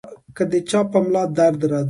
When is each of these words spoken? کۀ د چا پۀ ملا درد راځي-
کۀ 0.35 0.43
د 0.51 0.53
چا 0.69 0.79
پۀ 0.91 0.99
ملا 1.05 1.23
درد 1.37 1.59
راځي- 1.69 1.79